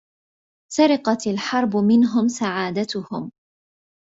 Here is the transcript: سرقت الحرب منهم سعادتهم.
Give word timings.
سرقت 0.71 1.27
الحرب 1.27 1.75
منهم 1.77 2.27
سعادتهم. 2.27 3.31